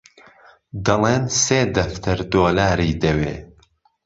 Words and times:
دەڵێن 0.85 1.23
سێ 1.43 1.59
دەفتەر 1.75 2.19
دۆلاری 2.33 2.97
دەوێ 3.03 3.35